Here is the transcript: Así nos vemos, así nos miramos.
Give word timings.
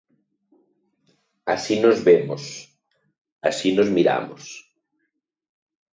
Así 1.53 1.75
nos 1.83 1.97
vemos, 2.07 2.43
así 3.49 3.69
nos 3.75 3.89
miramos. 3.97 4.43